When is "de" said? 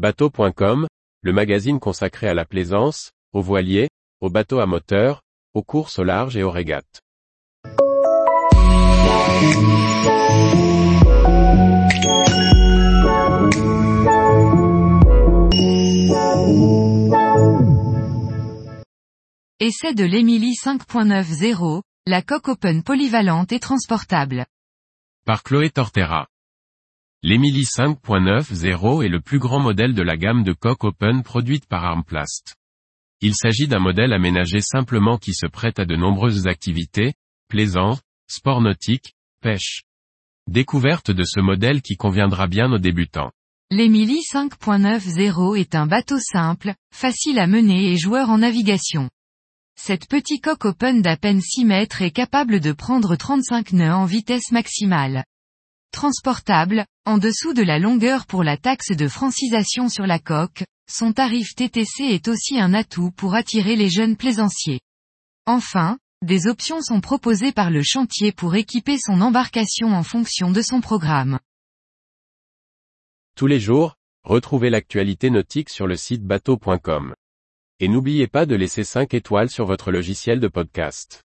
19.92-20.04, 29.92-30.00, 30.42-30.54, 35.84-35.96, 41.10-41.24, 52.60-52.72, 57.52-57.62, 58.90-59.08, 70.50-70.62, 78.46-78.54, 80.40-80.48